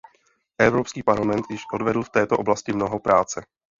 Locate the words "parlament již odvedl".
1.03-2.03